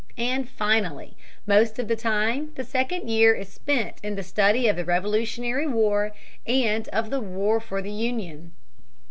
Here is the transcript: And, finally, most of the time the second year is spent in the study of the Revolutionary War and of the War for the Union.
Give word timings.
And, 0.17 0.49
finally, 0.49 1.15
most 1.45 1.77
of 1.77 1.87
the 1.87 1.95
time 1.95 2.53
the 2.55 2.63
second 2.63 3.07
year 3.07 3.35
is 3.35 3.49
spent 3.53 3.97
in 4.01 4.15
the 4.15 4.23
study 4.23 4.67
of 4.67 4.75
the 4.75 4.83
Revolutionary 4.83 5.67
War 5.67 6.11
and 6.47 6.87
of 6.87 7.11
the 7.11 7.19
War 7.21 7.59
for 7.59 7.83
the 7.83 7.91
Union. 7.91 8.51